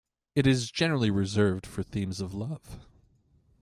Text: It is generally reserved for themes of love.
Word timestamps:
It 0.33 0.47
is 0.47 0.71
generally 0.71 1.11
reserved 1.11 1.67
for 1.67 1.83
themes 1.83 2.21
of 2.21 2.33
love. 2.33 2.79